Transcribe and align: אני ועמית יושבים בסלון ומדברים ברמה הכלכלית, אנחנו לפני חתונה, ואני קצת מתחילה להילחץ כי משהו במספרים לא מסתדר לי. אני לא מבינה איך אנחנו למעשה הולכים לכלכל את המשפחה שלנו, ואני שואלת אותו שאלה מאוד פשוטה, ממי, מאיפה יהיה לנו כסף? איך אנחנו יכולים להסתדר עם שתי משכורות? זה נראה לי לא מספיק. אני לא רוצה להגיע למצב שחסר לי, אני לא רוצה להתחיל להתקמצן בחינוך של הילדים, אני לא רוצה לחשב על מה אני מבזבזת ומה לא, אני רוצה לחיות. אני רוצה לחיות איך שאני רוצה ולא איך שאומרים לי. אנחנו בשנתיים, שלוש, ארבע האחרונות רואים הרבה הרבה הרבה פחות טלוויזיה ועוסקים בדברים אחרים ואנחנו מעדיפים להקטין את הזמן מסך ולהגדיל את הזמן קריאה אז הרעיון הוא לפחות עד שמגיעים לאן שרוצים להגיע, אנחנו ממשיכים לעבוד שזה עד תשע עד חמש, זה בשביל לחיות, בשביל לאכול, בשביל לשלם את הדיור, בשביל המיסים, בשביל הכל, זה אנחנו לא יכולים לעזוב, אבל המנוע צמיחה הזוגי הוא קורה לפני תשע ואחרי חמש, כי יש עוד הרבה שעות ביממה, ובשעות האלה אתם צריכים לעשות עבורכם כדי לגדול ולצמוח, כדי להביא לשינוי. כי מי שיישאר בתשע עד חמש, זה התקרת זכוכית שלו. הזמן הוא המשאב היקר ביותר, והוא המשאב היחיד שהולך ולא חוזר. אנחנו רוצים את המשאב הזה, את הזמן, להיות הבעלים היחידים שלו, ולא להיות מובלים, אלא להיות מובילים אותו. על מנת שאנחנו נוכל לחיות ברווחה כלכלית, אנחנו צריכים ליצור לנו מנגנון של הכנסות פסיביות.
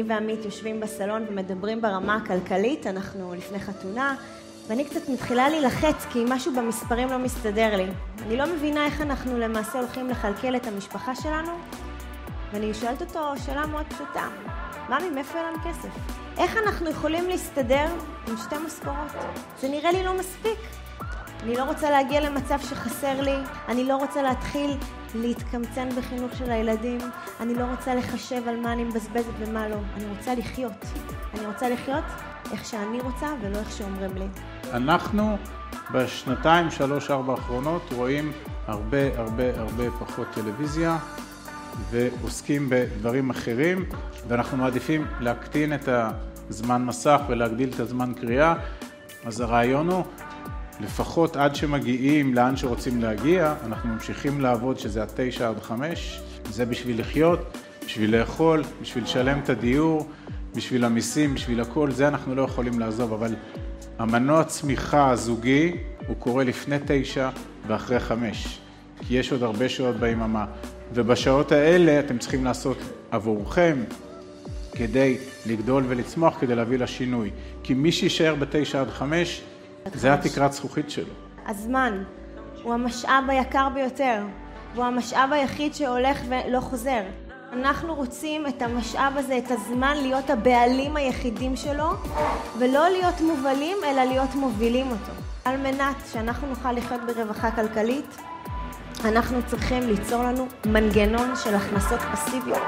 אני 0.00 0.08
ועמית 0.08 0.44
יושבים 0.44 0.80
בסלון 0.80 1.24
ומדברים 1.28 1.80
ברמה 1.80 2.16
הכלכלית, 2.16 2.86
אנחנו 2.86 3.34
לפני 3.34 3.60
חתונה, 3.60 4.16
ואני 4.68 4.84
קצת 4.84 5.08
מתחילה 5.08 5.48
להילחץ 5.48 6.06
כי 6.12 6.24
משהו 6.28 6.52
במספרים 6.54 7.08
לא 7.08 7.18
מסתדר 7.18 7.76
לי. 7.76 7.86
אני 8.22 8.36
לא 8.36 8.46
מבינה 8.46 8.84
איך 8.84 9.00
אנחנו 9.00 9.38
למעשה 9.38 9.78
הולכים 9.78 10.08
לכלכל 10.10 10.56
את 10.56 10.66
המשפחה 10.66 11.14
שלנו, 11.14 11.52
ואני 12.52 12.74
שואלת 12.74 13.00
אותו 13.00 13.32
שאלה 13.46 13.66
מאוד 13.66 13.86
פשוטה, 13.88 14.28
ממי, 14.88 15.10
מאיפה 15.10 15.38
יהיה 15.38 15.50
לנו 15.50 15.58
כסף? 15.64 15.88
איך 16.38 16.56
אנחנו 16.56 16.90
יכולים 16.90 17.28
להסתדר 17.28 17.86
עם 18.28 18.36
שתי 18.36 18.56
משכורות? 18.66 19.12
זה 19.60 19.68
נראה 19.68 19.92
לי 19.92 20.04
לא 20.04 20.18
מספיק. 20.18 20.58
אני 21.42 21.56
לא 21.56 21.64
רוצה 21.64 21.90
להגיע 21.90 22.20
למצב 22.20 22.58
שחסר 22.60 23.20
לי, 23.20 23.36
אני 23.68 23.84
לא 23.84 23.96
רוצה 23.96 24.22
להתחיל 24.22 24.70
להתקמצן 25.14 25.88
בחינוך 25.98 26.36
של 26.36 26.50
הילדים, 26.50 27.00
אני 27.40 27.54
לא 27.54 27.64
רוצה 27.64 27.94
לחשב 27.94 28.48
על 28.48 28.60
מה 28.60 28.72
אני 28.72 28.84
מבזבזת 28.84 29.32
ומה 29.38 29.68
לא, 29.68 29.76
אני 29.96 30.04
רוצה 30.16 30.34
לחיות. 30.34 30.84
אני 31.34 31.46
רוצה 31.46 31.68
לחיות 31.68 32.04
איך 32.52 32.64
שאני 32.64 33.00
רוצה 33.00 33.26
ולא 33.40 33.58
איך 33.58 33.70
שאומרים 33.72 34.10
לי. 34.14 34.26
אנחנו 34.72 35.36
בשנתיים, 35.92 36.70
שלוש, 36.70 37.10
ארבע 37.10 37.32
האחרונות 37.32 37.82
רואים 37.92 38.32
הרבה 38.66 39.18
הרבה 39.18 39.60
הרבה 39.60 39.84
פחות 39.90 40.26
טלוויזיה 40.34 40.98
ועוסקים 41.90 42.66
בדברים 42.70 43.30
אחרים 43.30 43.84
ואנחנו 44.28 44.56
מעדיפים 44.56 45.06
להקטין 45.20 45.74
את 45.74 45.88
הזמן 46.50 46.84
מסך 46.84 47.20
ולהגדיל 47.28 47.70
את 47.74 47.80
הזמן 47.80 48.12
קריאה 48.20 48.54
אז 49.24 49.40
הרעיון 49.40 49.88
הוא 49.88 50.04
לפחות 50.80 51.36
עד 51.36 51.54
שמגיעים 51.54 52.34
לאן 52.34 52.56
שרוצים 52.56 53.02
להגיע, 53.02 53.54
אנחנו 53.66 53.88
ממשיכים 53.88 54.40
לעבוד 54.40 54.78
שזה 54.78 55.02
עד 55.02 55.08
תשע 55.16 55.48
עד 55.48 55.60
חמש, 55.62 56.20
זה 56.50 56.66
בשביל 56.66 57.00
לחיות, 57.00 57.58
בשביל 57.84 58.16
לאכול, 58.16 58.62
בשביל 58.82 59.04
לשלם 59.04 59.38
את 59.38 59.48
הדיור, 59.48 60.08
בשביל 60.54 60.84
המיסים, 60.84 61.34
בשביל 61.34 61.60
הכל, 61.60 61.90
זה 61.90 62.08
אנחנו 62.08 62.34
לא 62.34 62.42
יכולים 62.42 62.80
לעזוב, 62.80 63.12
אבל 63.12 63.34
המנוע 63.98 64.44
צמיחה 64.44 65.10
הזוגי 65.10 65.76
הוא 66.06 66.16
קורה 66.16 66.44
לפני 66.44 66.76
תשע 66.86 67.28
ואחרי 67.66 68.00
חמש, 68.00 68.58
כי 69.00 69.14
יש 69.14 69.32
עוד 69.32 69.42
הרבה 69.42 69.68
שעות 69.68 69.96
ביממה, 69.96 70.46
ובשעות 70.94 71.52
האלה 71.52 72.00
אתם 72.00 72.18
צריכים 72.18 72.44
לעשות 72.44 72.78
עבורכם 73.10 73.84
כדי 74.72 75.16
לגדול 75.46 75.84
ולצמוח, 75.88 76.36
כדי 76.40 76.54
להביא 76.54 76.78
לשינוי. 76.78 77.30
כי 77.62 77.74
מי 77.74 77.92
שיישאר 77.92 78.34
בתשע 78.34 78.80
עד 78.80 78.90
חמש, 78.90 79.42
זה 79.94 80.14
התקרת 80.14 80.52
זכוכית 80.52 80.90
שלו. 80.90 81.12
הזמן 81.46 82.02
הוא 82.62 82.74
המשאב 82.74 83.24
היקר 83.28 83.68
ביותר, 83.74 84.22
והוא 84.74 84.84
המשאב 84.84 85.32
היחיד 85.32 85.74
שהולך 85.74 86.18
ולא 86.28 86.60
חוזר. 86.60 87.00
אנחנו 87.52 87.94
רוצים 87.94 88.46
את 88.46 88.62
המשאב 88.62 89.12
הזה, 89.16 89.38
את 89.38 89.50
הזמן, 89.50 89.96
להיות 90.02 90.30
הבעלים 90.30 90.96
היחידים 90.96 91.56
שלו, 91.56 91.90
ולא 92.58 92.88
להיות 92.88 93.20
מובלים, 93.20 93.76
אלא 93.84 94.04
להיות 94.04 94.34
מובילים 94.34 94.90
אותו. 94.90 95.12
על 95.44 95.56
מנת 95.56 95.96
שאנחנו 96.12 96.48
נוכל 96.48 96.72
לחיות 96.72 97.00
ברווחה 97.06 97.50
כלכלית, 97.50 98.16
אנחנו 99.04 99.38
צריכים 99.46 99.82
ליצור 99.82 100.22
לנו 100.22 100.46
מנגנון 100.66 101.36
של 101.36 101.54
הכנסות 101.54 102.00
פסיביות. 102.12 102.62